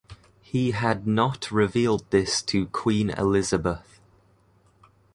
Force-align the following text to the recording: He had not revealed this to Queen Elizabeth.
He 0.41 0.71
had 0.71 1.05
not 1.05 1.51
revealed 1.51 2.09
this 2.09 2.41
to 2.41 2.65
Queen 2.65 3.11
Elizabeth. 3.11 3.99